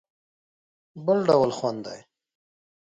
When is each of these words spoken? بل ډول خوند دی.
بل 1.05 1.19
ډول 1.29 1.51
خوند 1.57 1.79
دی. 1.85 1.99